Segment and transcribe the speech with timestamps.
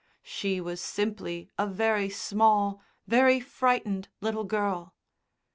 [0.23, 4.95] She was simply a very small, very frightened little girl.